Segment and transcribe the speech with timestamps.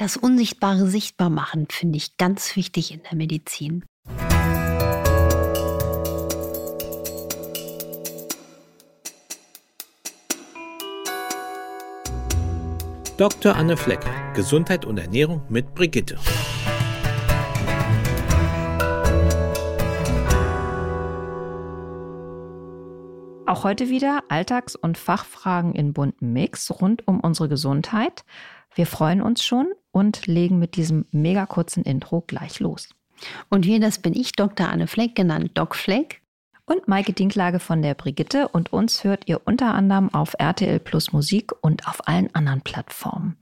[0.00, 3.84] Das Unsichtbare sichtbar machen finde ich ganz wichtig in der Medizin.
[13.16, 13.56] Dr.
[13.56, 13.98] Anne Fleck,
[14.34, 16.16] Gesundheit und Ernährung mit Brigitte.
[23.46, 28.24] Auch heute wieder Alltags- und Fachfragen in buntem Mix rund um unsere Gesundheit.
[28.76, 32.88] Wir freuen uns schon und legen mit diesem mega kurzen Intro gleich los.
[33.48, 34.68] Und wir, das bin ich, Dr.
[34.68, 36.22] Anne Fleck, genannt Doc Fleck.
[36.64, 41.12] Und Maike Dinklage von der Brigitte und uns hört ihr unter anderem auf RTL Plus
[41.12, 43.38] Musik und auf allen anderen Plattformen.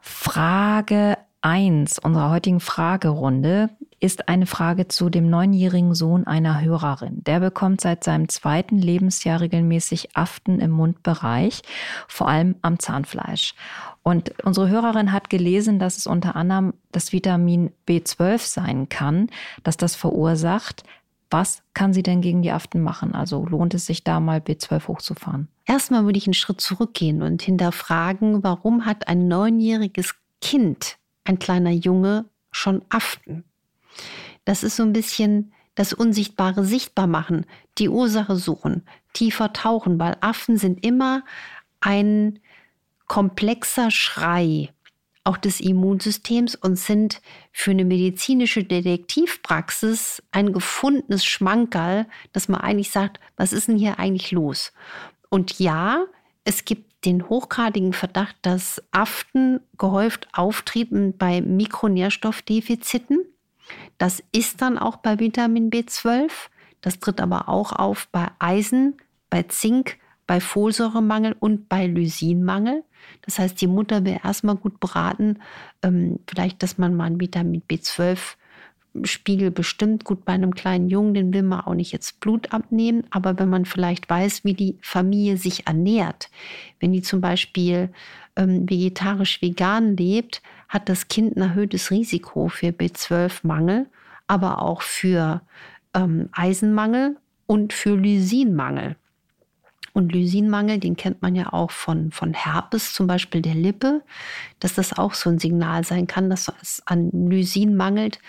[0.00, 7.22] Frage 1 unserer heutigen Fragerunde ist eine Frage zu dem neunjährigen Sohn einer Hörerin.
[7.24, 11.60] Der bekommt seit seinem zweiten Lebensjahr regelmäßig Aften im Mundbereich,
[12.08, 13.54] vor allem am Zahnfleisch.
[14.02, 19.28] Und unsere Hörerin hat gelesen, dass es unter anderem das Vitamin B12 sein kann,
[19.62, 20.82] dass das verursacht.
[21.28, 23.14] Was kann sie denn gegen die Aften machen?
[23.14, 25.48] Also lohnt es sich da mal B12 hochzufahren?
[25.66, 31.70] Erstmal würde ich einen Schritt zurückgehen und hinterfragen, warum hat ein neunjähriges Kind, ein kleiner
[31.70, 33.44] Junge, schon Aften?
[34.44, 37.46] Das ist so ein bisschen das Unsichtbare sichtbar machen,
[37.78, 41.24] die Ursache suchen, tiefer tauchen, weil Affen sind immer
[41.80, 42.38] ein
[43.06, 44.70] komplexer Schrei
[45.24, 47.20] auch des Immunsystems und sind
[47.52, 53.98] für eine medizinische Detektivpraxis ein gefundenes Schmankerl, dass man eigentlich sagt, was ist denn hier
[53.98, 54.72] eigentlich los?
[55.28, 56.04] Und ja,
[56.44, 63.18] es gibt den hochgradigen Verdacht, dass Aften gehäuft auftreten bei Mikronährstoffdefiziten.
[64.00, 66.30] Das ist dann auch bei Vitamin B12.
[66.80, 68.96] Das tritt aber auch auf bei Eisen,
[69.28, 72.82] bei Zink, bei Folsäuremangel und bei Lysinmangel.
[73.20, 75.40] Das heißt, die Mutter wäre erstmal gut beraten,
[75.82, 78.36] ähm, vielleicht, dass man mal einen Vitamin B12
[79.04, 83.04] Spiegel bestimmt gut bei einem kleinen Jungen, den will man auch nicht jetzt Blut abnehmen,
[83.10, 86.30] aber wenn man vielleicht weiß, wie die Familie sich ernährt,
[86.80, 87.90] wenn die zum Beispiel
[88.34, 93.86] ähm, vegetarisch-vegan lebt, hat das Kind ein erhöhtes Risiko für B12-Mangel,
[94.28, 95.42] aber auch für
[95.94, 97.16] ähm, Eisenmangel
[97.46, 98.96] und für Lysinmangel.
[99.92, 104.02] Und Lysinmangel, den kennt man ja auch von, von Herpes, zum Beispiel der Lippe,
[104.60, 108.20] dass das auch so ein Signal sein kann, dass es an Lysin mangelt.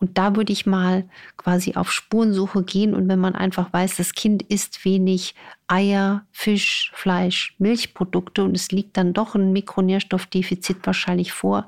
[0.00, 2.94] Und da würde ich mal quasi auf Spurensuche gehen.
[2.94, 5.34] Und wenn man einfach weiß, das Kind isst wenig
[5.66, 11.66] Eier, Fisch, Fleisch, Milchprodukte und es liegt dann doch ein Mikronährstoffdefizit wahrscheinlich vor,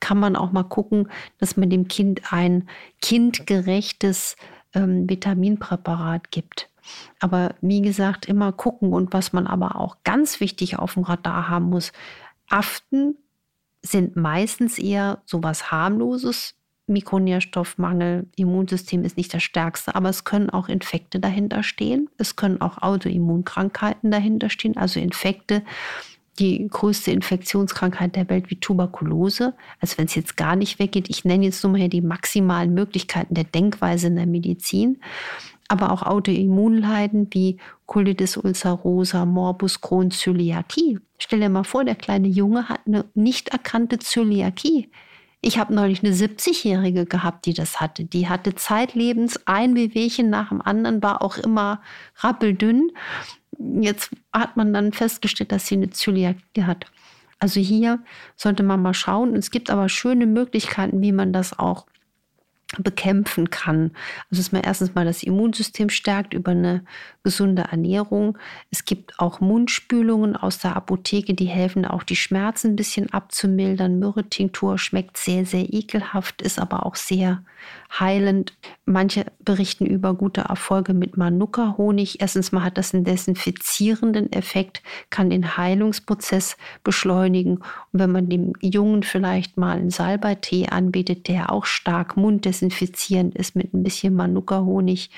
[0.00, 2.68] kann man auch mal gucken, dass man dem Kind ein
[3.00, 4.36] kindgerechtes
[4.74, 6.68] ähm, Vitaminpräparat gibt.
[7.20, 11.48] Aber wie gesagt, immer gucken und was man aber auch ganz wichtig auf dem Radar
[11.48, 11.92] haben muss,
[12.48, 13.16] Aften
[13.82, 16.54] sind meistens eher sowas harmloses,
[16.88, 22.08] Mikronährstoffmangel, Immunsystem ist nicht das stärkste, aber es können auch Infekte dahinter stehen.
[22.16, 25.62] Es können auch Autoimmunkrankheiten dahinter stehen, also Infekte,
[26.38, 29.54] die größte Infektionskrankheit der Welt wie Tuberkulose.
[29.80, 32.72] Also wenn es jetzt gar nicht weggeht, ich nenne jetzt nur mal hier die maximalen
[32.72, 35.00] Möglichkeiten der Denkweise in der Medizin,
[35.68, 40.98] aber auch Autoimmunleiden wie Colitis ulcerosa, Morbus Crohn, Zöliakie.
[41.18, 44.90] Stell dir mal vor, der kleine Junge hat eine nicht erkannte Zöliakie.
[45.40, 48.04] Ich habe neulich eine 70-Jährige gehabt, die das hatte.
[48.04, 51.80] Die hatte zeitlebens ein Wehwehchen nach dem anderen, war auch immer
[52.16, 52.90] rappeldünn.
[53.58, 56.86] Jetzt hat man dann festgestellt, dass sie eine Zöliakie hat.
[57.38, 58.00] Also hier
[58.36, 59.36] sollte man mal schauen.
[59.36, 61.86] Es gibt aber schöne Möglichkeiten, wie man das auch
[62.76, 63.92] bekämpfen kann.
[64.30, 66.84] Also dass man erstens mal das Immunsystem stärkt über eine
[67.28, 68.38] gesunde Ernährung.
[68.70, 73.98] Es gibt auch Mundspülungen aus der Apotheke, die helfen auch die Schmerzen ein bisschen abzumildern.
[73.98, 77.42] Myrrhe-Tinktur schmeckt sehr, sehr ekelhaft, ist aber auch sehr
[78.00, 78.56] heilend.
[78.86, 82.22] Manche berichten über gute Erfolge mit Manuka-Honig.
[82.22, 87.58] Erstens mal hat das einen desinfizierenden Effekt, kann den Heilungsprozess beschleunigen.
[87.58, 93.54] Und wenn man dem Jungen vielleicht mal einen Salbeitee anbietet, der auch stark munddesinfizierend ist
[93.54, 95.10] mit ein bisschen Manuka-Honig,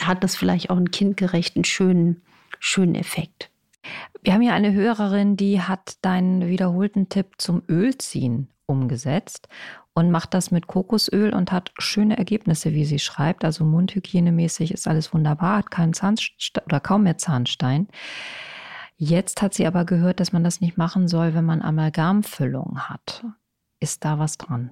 [0.00, 2.22] hat das vielleicht auch einen kindgerechten, schönen,
[2.58, 3.50] schönen Effekt.
[4.22, 9.48] Wir haben hier eine Hörerin, die hat deinen wiederholten Tipp zum Ölziehen umgesetzt
[9.92, 13.44] und macht das mit Kokosöl und hat schöne Ergebnisse, wie sie schreibt.
[13.44, 17.88] Also mundhygienemäßig ist alles wunderbar, hat keinen Zahnstein oder kaum mehr Zahnstein.
[18.96, 23.24] Jetzt hat sie aber gehört, dass man das nicht machen soll, wenn man Amalgamfüllung hat.
[23.80, 24.70] Ist da was dran?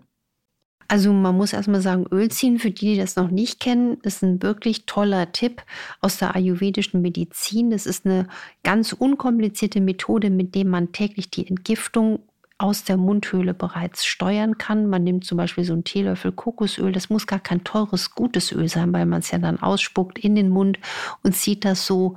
[0.89, 4.23] Also man muss erstmal sagen, Öl ziehen, für die, die das noch nicht kennen, ist
[4.23, 5.63] ein wirklich toller Tipp
[6.01, 7.71] aus der ayurvedischen Medizin.
[7.71, 8.29] Das ist eine
[8.63, 12.21] ganz unkomplizierte Methode, mit der man täglich die Entgiftung
[12.63, 14.87] aus der Mundhöhle bereits steuern kann.
[14.87, 16.93] Man nimmt zum Beispiel so einen Teelöffel Kokosöl.
[16.93, 20.37] Das muss gar kein teures, gutes Öl sein, weil man es ja dann ausspuckt in
[20.37, 20.79] den Mund
[21.23, 22.17] und zieht das so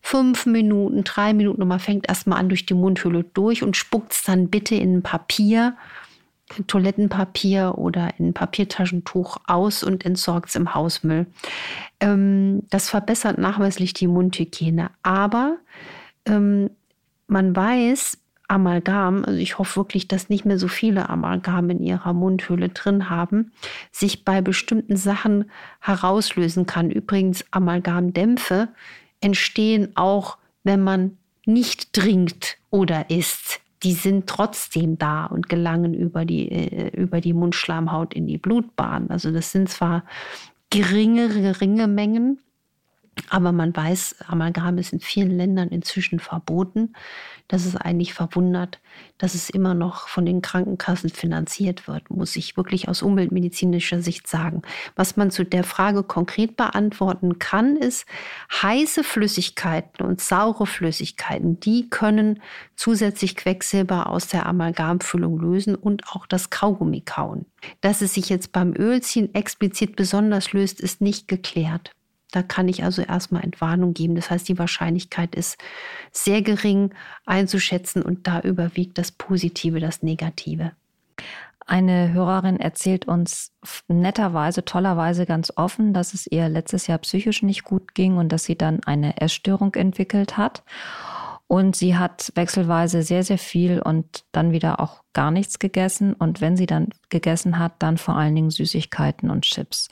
[0.00, 4.12] fünf Minuten, drei Minuten und man fängt erstmal an durch die Mundhöhle durch und spuckt
[4.12, 5.76] es dann bitte in ein Papier,
[6.66, 11.26] Toilettenpapier oder in ein Papiertaschentuch aus und entsorgt es im Hausmüll.
[12.00, 14.90] Ähm, das verbessert nachweislich die Mundhygiene.
[15.02, 15.56] Aber
[16.26, 16.70] ähm,
[17.26, 18.18] man weiß,
[18.52, 23.08] Amalgam, also ich hoffe wirklich, dass nicht mehr so viele Amalgam in ihrer Mundhöhle drin
[23.08, 23.52] haben,
[23.90, 25.50] sich bei bestimmten Sachen
[25.80, 26.90] herauslösen kann.
[26.90, 28.68] Übrigens, Amalgamdämpfe
[29.20, 31.16] entstehen auch, wenn man
[31.46, 33.60] nicht trinkt oder isst.
[33.82, 39.10] Die sind trotzdem da und gelangen über die, äh, über die Mundschleimhaut in die Blutbahn.
[39.10, 40.04] Also das sind zwar
[40.70, 42.38] geringe, geringe Mengen,
[43.28, 46.94] aber man weiß, Amalgam ist in vielen Ländern inzwischen verboten.
[47.46, 48.80] Das ist eigentlich verwundert,
[49.18, 54.26] dass es immer noch von den Krankenkassen finanziert wird, muss ich wirklich aus umweltmedizinischer Sicht
[54.26, 54.62] sagen.
[54.96, 58.06] Was man zu der Frage konkret beantworten kann, ist,
[58.50, 62.40] heiße Flüssigkeiten und saure Flüssigkeiten, die können
[62.76, 67.44] zusätzlich Quecksilber aus der Amalgamfüllung lösen und auch das Kaugummi kauen.
[67.82, 71.92] Dass es sich jetzt beim Ölziehen explizit besonders löst, ist nicht geklärt.
[72.32, 74.16] Da kann ich also erstmal Entwarnung geben.
[74.16, 75.58] Das heißt, die Wahrscheinlichkeit ist
[76.10, 76.92] sehr gering
[77.24, 80.72] einzuschätzen und da überwiegt das Positive, das Negative.
[81.66, 83.52] Eine Hörerin erzählt uns
[83.86, 88.44] netterweise, tollerweise ganz offen, dass es ihr letztes Jahr psychisch nicht gut ging und dass
[88.44, 90.64] sie dann eine Essstörung entwickelt hat.
[91.46, 96.14] Und sie hat wechselweise sehr, sehr viel und dann wieder auch gar nichts gegessen.
[96.14, 99.88] Und wenn sie dann gegessen hat, dann vor allen Dingen Süßigkeiten und Chips.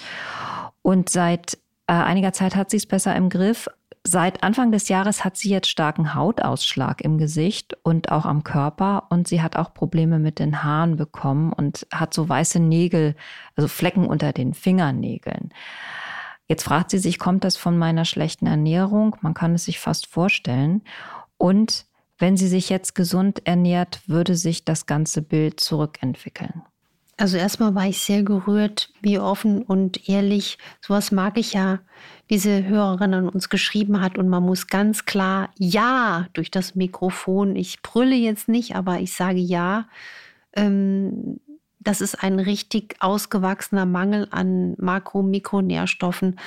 [0.80, 1.58] Und seit
[1.90, 3.68] äh, einiger Zeit hat sie es besser im Griff.
[4.04, 9.08] Seit Anfang des Jahres hat sie jetzt starken Hautausschlag im Gesicht und auch am Körper
[9.10, 13.16] und sie hat auch Probleme mit den Haaren bekommen und hat so weiße Nägel,
[13.56, 15.50] also Flecken unter den Fingernägeln.
[16.46, 19.16] Jetzt fragt sie sich, kommt das von meiner schlechten Ernährung?
[19.20, 20.82] Man kann es sich fast vorstellen.
[21.38, 21.86] Und
[22.18, 26.62] wenn sie sich jetzt gesund ernährt, würde sich das ganze Bild zurückentwickeln.
[27.20, 31.80] Also erstmal war ich sehr gerührt, wie offen und ehrlich, sowas mag ich ja,
[32.30, 34.16] diese Hörerin an uns geschrieben hat.
[34.16, 39.12] Und man muss ganz klar Ja durch das Mikrofon, ich brülle jetzt nicht, aber ich
[39.12, 39.86] sage Ja.
[40.54, 41.40] Ähm,
[41.78, 46.40] das ist ein richtig ausgewachsener Mangel an Makro-, Mikronährstoffen.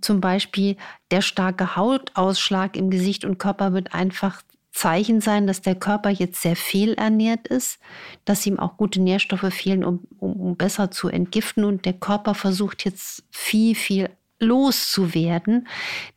[0.00, 0.76] Zum Beispiel
[1.12, 4.42] der starke Hautausschlag im Gesicht und Körper wird einfach
[4.72, 7.78] Zeichen sein, dass der Körper jetzt sehr fehlernährt ist,
[8.24, 11.64] dass ihm auch gute Nährstoffe fehlen, um, um, um besser zu entgiften.
[11.64, 15.68] Und der Körper versucht jetzt viel, viel loszuwerden.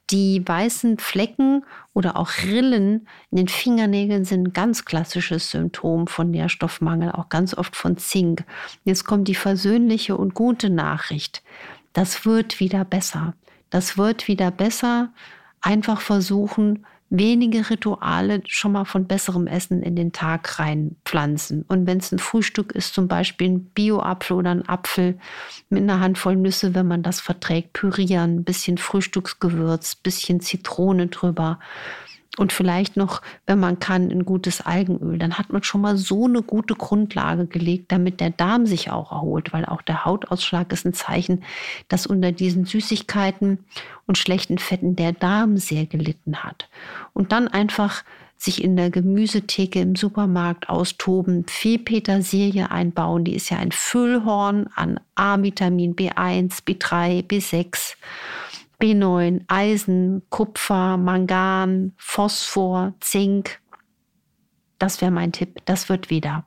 [0.09, 6.31] Die weißen Flecken oder auch Rillen in den Fingernägeln sind ein ganz klassisches Symptom von
[6.31, 8.45] Nährstoffmangel, auch ganz oft von Zink.
[8.83, 11.43] Jetzt kommt die versöhnliche und gute Nachricht.
[11.91, 13.33] Das wird wieder besser.
[13.69, 15.11] Das wird wieder besser.
[15.61, 21.63] Einfach versuchen, wenige Rituale schon mal von besserem Essen in den Tag reinpflanzen.
[21.67, 25.19] Und wenn es ein Frühstück ist, zum Beispiel ein Bio-Apfel oder ein Apfel
[25.69, 31.59] mit einer Handvoll Nüsse, wenn man das verträgt, pürieren, ein bisschen Frühstücksgewürz, bisschen Zitrone drüber
[32.37, 35.19] und vielleicht noch, wenn man kann, ein gutes Algenöl.
[35.19, 39.11] Dann hat man schon mal so eine gute Grundlage gelegt, damit der Darm sich auch
[39.11, 41.43] erholt, weil auch der Hautausschlag ist ein Zeichen,
[41.89, 43.59] dass unter diesen Süßigkeiten
[44.07, 46.69] und schlechten Fetten der Darm sehr gelitten hat.
[47.13, 48.03] Und dann einfach
[48.35, 54.67] sich in der Gemüsetheke im Supermarkt austoben, viel Petersilie einbauen, die ist ja ein Füllhorn
[54.75, 57.95] an A-Vitamin B1, B3, B6
[58.83, 63.61] B9, Eisen, Kupfer, Mangan, Phosphor, Zink.
[64.77, 65.61] Das wäre mein Tipp.
[65.63, 66.43] Das wird wieder.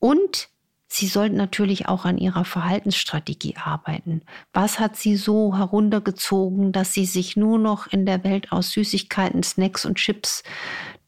[0.00, 0.50] Und
[0.86, 4.20] Sie sollten natürlich auch an Ihrer Verhaltensstrategie arbeiten.
[4.52, 9.42] Was hat Sie so heruntergezogen, dass Sie sich nur noch in der Welt aus Süßigkeiten,
[9.42, 10.42] Snacks und Chips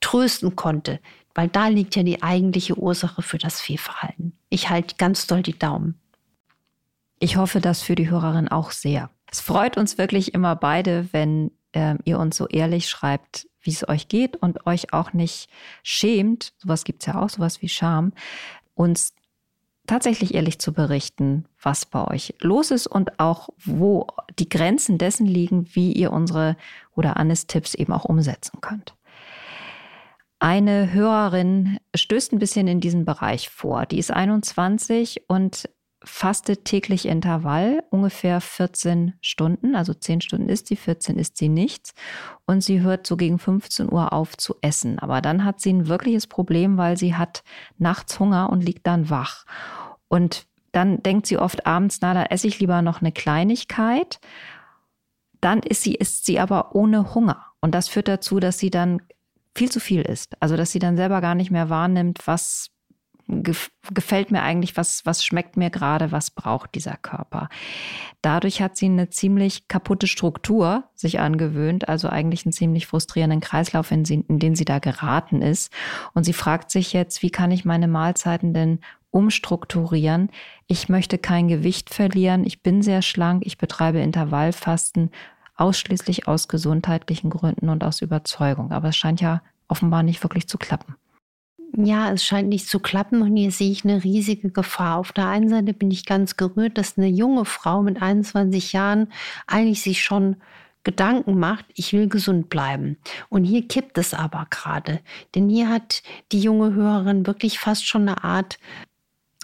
[0.01, 0.99] trösten konnte?
[1.35, 4.33] Weil da liegt ja die eigentliche Ursache für das Fehlverhalten.
[4.49, 6.01] Ich halte ganz doll die Daumen.
[7.19, 9.11] Ich hoffe das für die Hörerin auch sehr.
[9.31, 13.89] Es freut uns wirklich immer beide, wenn äh, ihr uns so ehrlich schreibt, wie es
[13.89, 15.49] euch geht und euch auch nicht
[15.83, 18.13] schämt, sowas gibt es ja auch, sowas wie Scham,
[18.75, 19.15] uns
[19.87, 24.07] tatsächlich ehrlich zu berichten, was bei euch los ist und auch wo
[24.39, 26.57] die Grenzen dessen liegen, wie ihr unsere
[26.95, 28.95] oder Annes Tipps eben auch umsetzen könnt.
[30.39, 33.85] Eine Hörerin stößt ein bisschen in diesen Bereich vor.
[33.85, 35.69] Die ist 21 und
[36.03, 41.93] fastet täglich Intervall, ungefähr 14 Stunden, also 10 Stunden ist sie, 14 ist sie nichts.
[42.47, 44.99] Und sie hört so gegen 15 Uhr auf zu essen.
[44.99, 47.43] Aber dann hat sie ein wirkliches Problem, weil sie hat
[47.79, 49.45] nachts Hunger und liegt dann wach.
[50.09, 54.21] Und dann denkt sie oft abends, na, da esse ich lieber noch eine Kleinigkeit.
[55.41, 57.45] Dann ist sie, isst sie aber ohne Hunger.
[57.61, 59.03] Und das führt dazu, dass sie dann
[59.55, 60.35] viel zu viel isst.
[60.41, 62.71] Also, dass sie dann selber gar nicht mehr wahrnimmt, was
[63.31, 67.49] gefällt mir eigentlich, was, was schmeckt mir gerade, was braucht dieser Körper.
[68.23, 73.91] Dadurch hat sie eine ziemlich kaputte Struktur sich angewöhnt, also eigentlich einen ziemlich frustrierenden Kreislauf,
[73.91, 75.73] in, sie, in den sie da geraten ist.
[76.13, 80.31] Und sie fragt sich jetzt, wie kann ich meine Mahlzeiten denn umstrukturieren?
[80.67, 85.11] Ich möchte kein Gewicht verlieren, ich bin sehr schlank, ich betreibe Intervallfasten,
[85.57, 88.73] ausschließlich aus gesundheitlichen Gründen und aus Überzeugung.
[88.73, 90.97] Aber es scheint ja offenbar nicht wirklich zu klappen.
[91.77, 94.99] Ja, es scheint nicht zu klappen und hier sehe ich eine riesige Gefahr.
[94.99, 99.09] Auf der einen Seite bin ich ganz gerührt, dass eine junge Frau mit 21 Jahren
[99.47, 100.37] eigentlich sich schon
[100.83, 102.97] Gedanken macht, ich will gesund bleiben.
[103.29, 105.01] Und hier kippt es aber gerade.
[105.35, 108.59] Denn hier hat die junge Hörerin wirklich fast schon eine Art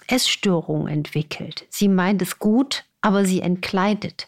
[0.07, 1.67] Essstörung entwickelt.
[1.69, 4.27] Sie meint es gut, aber sie entkleidet.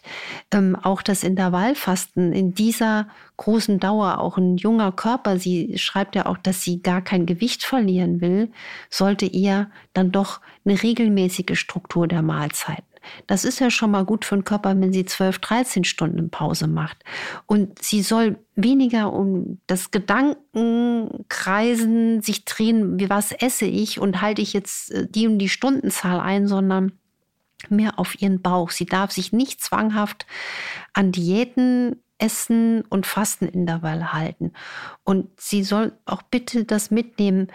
[0.50, 6.24] Ähm, auch das Intervallfasten in dieser großen Dauer, auch ein junger Körper, sie schreibt ja
[6.24, 8.50] auch, dass sie gar kein Gewicht verlieren will,
[8.88, 12.86] sollte eher dann doch eine regelmäßige Struktur der Mahlzeiten.
[13.26, 16.68] Das ist ja schon mal gut für den Körper, wenn sie 12, 13 Stunden Pause
[16.68, 17.04] macht.
[17.46, 24.40] Und sie soll weniger um das Gedankenkreisen sich drehen, wie was esse ich und halte
[24.42, 26.92] ich jetzt äh, die und die Stundenzahl ein, sondern
[27.68, 28.70] mehr auf ihren Bauch.
[28.70, 30.26] Sie darf sich nicht zwanghaft
[30.94, 34.52] an Diäten Essen und Fastenintervall halten.
[35.04, 37.48] Und sie soll auch bitte das mitnehmen.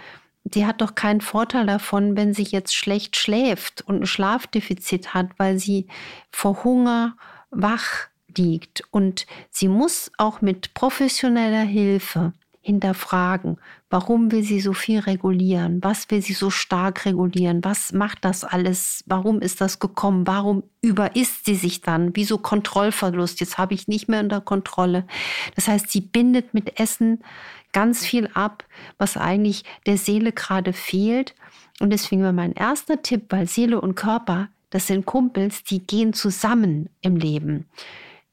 [0.44, 5.30] Die hat doch keinen Vorteil davon, wenn sie jetzt schlecht schläft und ein Schlafdefizit hat,
[5.38, 5.88] weil sie
[6.32, 7.16] vor Hunger
[7.50, 8.08] wach
[8.38, 8.84] liegt.
[8.92, 13.58] Und sie muss auch mit professioneller Hilfe hinterfragen,
[13.96, 18.44] warum will sie so viel regulieren, was will sie so stark regulieren, was macht das
[18.44, 23.88] alles, warum ist das gekommen, warum überisst sie sich dann, wieso Kontrollverlust, jetzt habe ich
[23.88, 25.08] nicht mehr unter Kontrolle.
[25.56, 27.24] Das heißt, sie bindet mit Essen
[27.72, 28.66] ganz viel ab,
[28.98, 31.34] was eigentlich der Seele gerade fehlt.
[31.80, 36.12] Und deswegen war mein erster Tipp, weil Seele und Körper, das sind Kumpels, die gehen
[36.12, 37.66] zusammen im Leben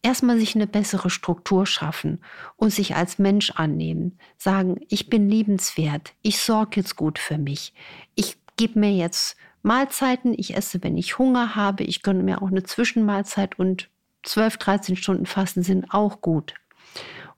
[0.02, 2.22] erstmal sich eine bessere Struktur schaffen
[2.56, 4.18] und sich als Mensch annehmen.
[4.36, 7.72] Sagen, ich bin liebenswert, ich sorge jetzt gut für mich,
[8.14, 12.48] ich gebe mir jetzt Mahlzeiten, ich esse, wenn ich Hunger habe, ich gönne mir auch
[12.48, 13.88] eine Zwischenmahlzeit und
[14.24, 16.54] 12, 13 Stunden Fasten sind auch gut.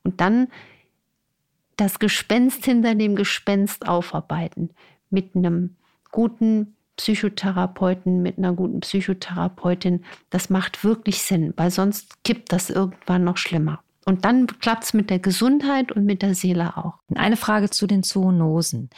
[0.03, 0.49] Und dann
[1.77, 4.71] das Gespenst hinter dem Gespenst aufarbeiten
[5.11, 5.77] mit einem
[6.11, 13.25] guten Psychotherapeuten, mit einer guten Psychotherapeutin, das macht wirklich Sinn, weil sonst kippt das irgendwann
[13.25, 13.81] noch schlimmer.
[14.07, 16.99] Und dann klappt es mit der Gesundheit und mit der Seele auch.
[17.15, 18.91] Eine Frage zu den Zoonosen.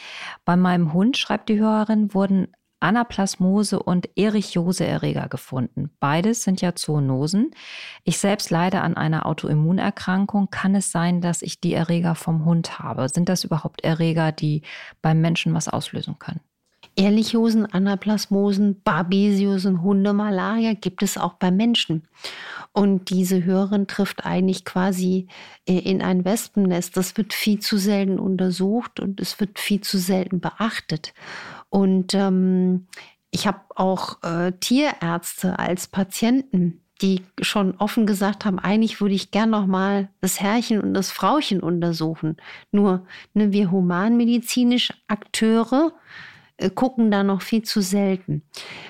[0.45, 2.49] Bei meinem Hund, schreibt die Hörerin, wurden
[2.81, 5.91] Anaplasmose und Erichiose-Erreger gefunden.
[5.99, 7.53] Beides sind ja Zoonosen.
[8.05, 10.51] Ich selbst leide an einer Autoimmunerkrankung.
[10.51, 13.09] Kann es sein, dass ich die Erreger vom Hund habe?
[13.09, 14.63] Sind das überhaupt Erreger, die
[15.03, 16.41] beim Menschen was auslösen können?
[16.97, 22.09] Ehrlichiosen, Anaplasmosen, Babesiosen, Hundemalaria gibt es auch bei Menschen.
[22.73, 25.29] Und diese Hörerin trifft eigentlich quasi
[25.67, 26.97] äh, in ein Wespennest.
[26.97, 31.15] Das wird viel zu selten untersucht und es wird viel zu selten beachtet.
[31.69, 32.87] Und ähm,
[33.31, 39.31] ich habe auch äh, Tierärzte als Patienten, die schon offen gesagt haben, eigentlich würde ich
[39.31, 42.37] gern noch mal das Herrchen und das Frauchen untersuchen.
[42.73, 45.93] Nur ne, wir humanmedizinisch Akteure
[46.75, 48.43] gucken da noch viel zu selten.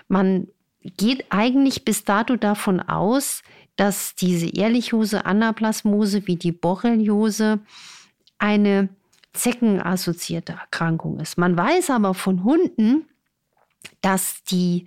[0.09, 0.49] Man
[0.83, 3.43] geht eigentlich bis dato davon aus,
[3.77, 7.61] dass diese Ehrlichose, Anaplasmose wie die Borreliose
[8.39, 8.89] eine
[9.33, 11.37] zeckenassoziierte Erkrankung ist.
[11.37, 13.07] Man weiß aber von Hunden,
[14.01, 14.87] dass die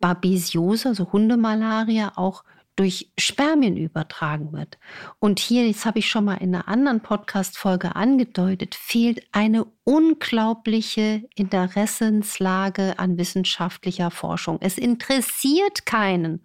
[0.00, 2.44] Babesiose, also Hundemalaria, auch
[2.76, 4.78] durch Spermien übertragen wird.
[5.18, 11.22] Und hier, das habe ich schon mal in einer anderen Podcast-Folge angedeutet, fehlt eine unglaubliche
[11.34, 14.58] Interessenslage an wissenschaftlicher Forschung.
[14.60, 16.44] Es interessiert keinen.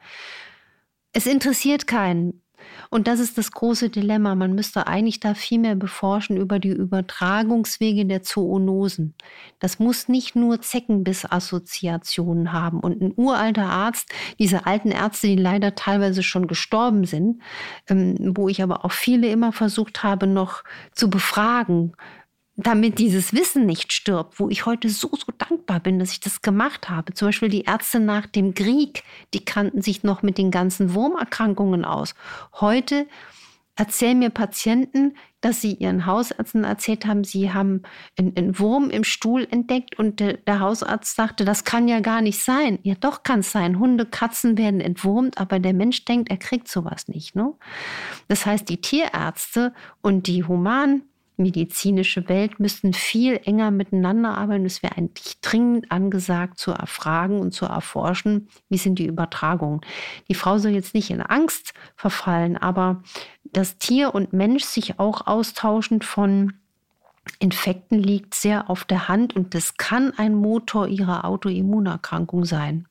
[1.13, 2.43] Es interessiert keinen,
[2.89, 4.35] und das ist das große Dilemma.
[4.35, 9.13] Man müsste eigentlich da viel mehr beforschen über die Übertragungswege der Zoonosen.
[9.59, 12.79] Das muss nicht nur Zeckenbiss-Assoziationen haben.
[12.79, 17.41] Und ein uralter Arzt, diese alten Ärzte, die leider teilweise schon gestorben sind,
[17.87, 21.93] ähm, wo ich aber auch viele immer versucht habe, noch zu befragen,
[22.63, 26.41] damit dieses Wissen nicht stirbt, wo ich heute so, so dankbar bin, dass ich das
[26.41, 27.13] gemacht habe.
[27.13, 31.85] Zum Beispiel die Ärzte nach dem Krieg, die kannten sich noch mit den ganzen Wurmerkrankungen
[31.85, 32.15] aus.
[32.59, 33.07] Heute
[33.77, 37.83] erzählen mir Patienten, dass sie ihren Hausärzten erzählt haben, sie haben
[38.17, 42.43] einen, Wurm im Stuhl entdeckt und der, der, Hausarzt sagte, das kann ja gar nicht
[42.43, 42.79] sein.
[42.83, 43.79] Ja, doch kann es sein.
[43.79, 47.37] Hunde, Katzen werden entwurmt, aber der Mensch denkt, er kriegt sowas nicht.
[47.37, 47.53] Ne?
[48.27, 51.03] Das heißt, die Tierärzte und die Human
[51.39, 54.65] medizinische Welt müssten viel enger miteinander arbeiten.
[54.65, 59.81] Es wäre eigentlich dringend angesagt, zu erfragen und zu erforschen, wie sind die Übertragungen.
[60.27, 63.01] Die Frau soll jetzt nicht in Angst verfallen, aber
[63.43, 66.53] dass Tier und Mensch sich auch austauschen von
[67.39, 72.87] Infekten liegt sehr auf der Hand und das kann ein Motor ihrer Autoimmunerkrankung sein.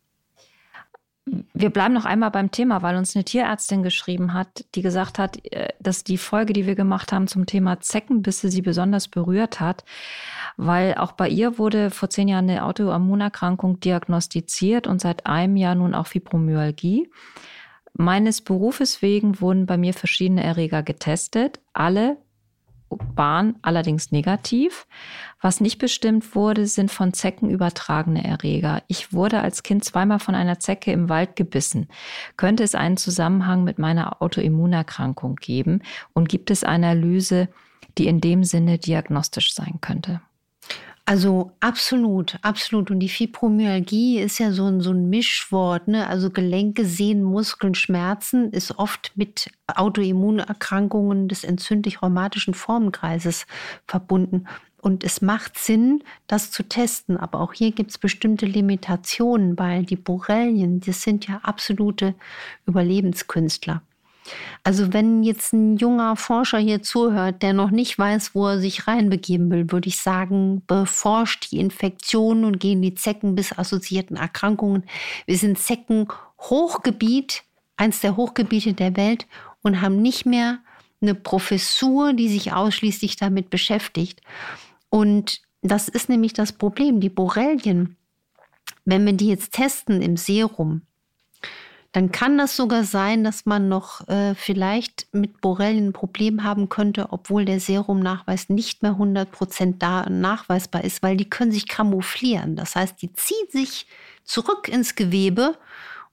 [1.52, 5.44] Wir bleiben noch einmal beim Thema, weil uns eine Tierärztin geschrieben hat, die gesagt hat,
[5.52, 9.84] äh, dass die Folge, die wir gemacht haben zum Thema Zeckenbisse, sie besonders berührt hat,
[10.56, 15.74] weil auch bei ihr wurde vor zehn Jahren eine Autoimmunerkrankung diagnostiziert und seit einem Jahr
[15.74, 17.10] nun auch Fibromyalgie.
[17.94, 21.60] Meines Berufes wegen wurden bei mir verschiedene Erreger getestet.
[21.72, 22.16] Alle
[22.90, 24.86] waren allerdings negativ.
[25.40, 28.82] Was nicht bestimmt wurde, sind von Zecken übertragene Erreger.
[28.88, 31.88] Ich wurde als Kind zweimal von einer Zecke im Wald gebissen.
[32.36, 35.82] Könnte es einen Zusammenhang mit meiner Autoimmunerkrankung geben?
[36.12, 37.48] Und gibt es eine Analyse,
[37.98, 40.20] die in dem Sinne diagnostisch sein könnte?
[41.08, 42.90] Also absolut, absolut.
[42.90, 45.88] Und die Fibromyalgie ist ja so ein, so ein Mischwort.
[45.88, 46.06] Ne?
[46.06, 53.46] Also Gelenke, Sehnen, Muskeln, Schmerzen ist oft mit Autoimmunerkrankungen des entzündlich-rheumatischen Formenkreises
[53.86, 54.44] verbunden.
[54.82, 57.16] Und es macht Sinn, das zu testen.
[57.16, 62.16] Aber auch hier gibt es bestimmte Limitationen, weil die Borrelien, das sind ja absolute
[62.66, 63.80] Überlebenskünstler.
[64.64, 68.86] Also wenn jetzt ein junger Forscher hier zuhört, der noch nicht weiß, wo er sich
[68.86, 74.84] reinbegeben will, würde ich sagen, beforscht die Infektionen und gehen die Zecken bis assoziierten Erkrankungen.
[75.26, 77.42] Wir sind Zecken-Hochgebiet,
[77.76, 79.26] eins der Hochgebiete der Welt
[79.62, 80.58] und haben nicht mehr
[81.00, 84.20] eine Professur, die sich ausschließlich damit beschäftigt.
[84.90, 87.00] Und das ist nämlich das Problem.
[87.00, 87.96] Die Borrelien,
[88.84, 90.82] wenn wir die jetzt testen im Serum,
[91.98, 96.68] dann kann das sogar sein, dass man noch äh, vielleicht mit Borrelien ein Problem haben
[96.68, 102.54] könnte, obwohl der Serumnachweis nicht mehr 100% da nachweisbar ist, weil die können sich camouflieren.
[102.54, 103.88] Das heißt, die ziehen sich
[104.22, 105.58] zurück ins Gewebe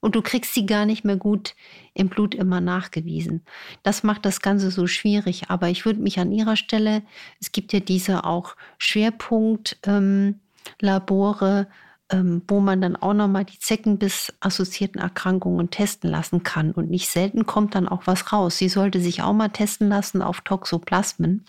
[0.00, 1.54] und du kriegst sie gar nicht mehr gut
[1.94, 3.44] im Blut immer nachgewiesen.
[3.84, 5.50] Das macht das Ganze so schwierig.
[5.50, 7.02] Aber ich würde mich an ihrer Stelle,
[7.40, 11.66] es gibt ja diese auch Schwerpunktlabore, ähm,
[12.10, 16.72] ähm, wo man dann auch nochmal die Zeckenbiss-assoziierten Erkrankungen testen lassen kann.
[16.72, 18.58] Und nicht selten kommt dann auch was raus.
[18.58, 21.44] Sie sollte sich auch mal testen lassen auf Toxoplasmen,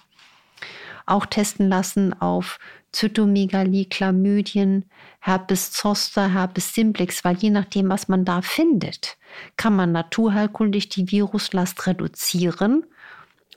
[1.06, 2.60] auch testen lassen auf
[2.91, 4.86] Zytomegalie, Chlamydien,
[5.20, 9.17] Herpes zoster, Herpes simplex, weil je nachdem, was man da findet,
[9.58, 12.86] kann man naturheilkundig die Viruslast reduzieren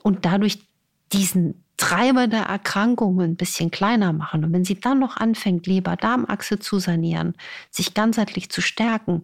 [0.03, 0.59] und dadurch
[1.11, 4.45] diesen Treiber der Erkrankungen ein bisschen kleiner machen.
[4.45, 7.33] Und wenn sie dann noch anfängt, Leber-Darm-Achse zu sanieren,
[7.71, 9.23] sich ganzheitlich zu stärken,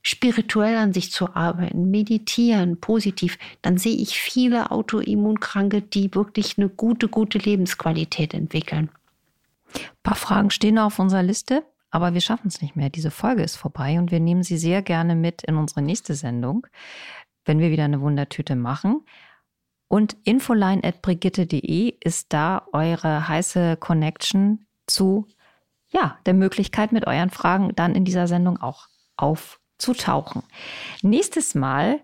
[0.00, 6.70] spirituell an sich zu arbeiten, meditieren, positiv, dann sehe ich viele Autoimmunkranke, die wirklich eine
[6.70, 8.88] gute, gute Lebensqualität entwickeln.
[9.74, 12.88] Ein paar Fragen stehen auf unserer Liste, aber wir schaffen es nicht mehr.
[12.88, 16.66] Diese Folge ist vorbei und wir nehmen sie sehr gerne mit in unsere nächste Sendung,
[17.44, 19.02] wenn wir wieder eine Wundertüte machen.
[19.94, 25.28] Und infoline.brigitte.de ist da eure heiße Connection zu
[25.88, 30.42] ja, der Möglichkeit, mit euren Fragen dann in dieser Sendung auch aufzutauchen.
[31.02, 32.00] Nächstes Mal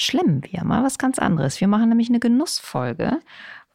[0.00, 1.60] schlemmen wir mal was ganz anderes.
[1.60, 3.20] Wir machen nämlich eine Genussfolge,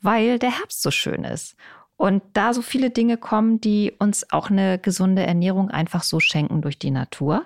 [0.01, 1.55] weil der Herbst so schön ist.
[1.95, 6.63] Und da so viele Dinge kommen, die uns auch eine gesunde Ernährung einfach so schenken
[6.63, 7.45] durch die Natur.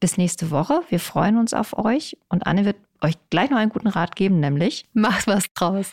[0.00, 0.82] Bis nächste Woche.
[0.90, 2.18] Wir freuen uns auf euch.
[2.28, 5.90] Und Anne wird euch gleich noch einen guten Rat geben, nämlich macht was draus.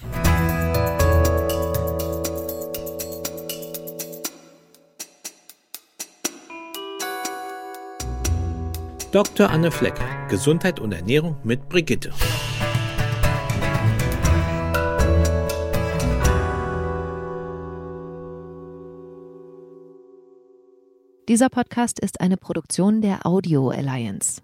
[9.11, 9.49] Dr.
[9.49, 12.13] Anne Flecker, Gesundheit und Ernährung mit Brigitte.
[21.27, 24.41] Dieser Podcast ist eine Produktion der Audio Alliance.